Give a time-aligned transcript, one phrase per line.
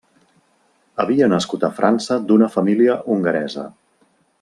[1.03, 3.73] Havia nascut a França d'una família hongaresa.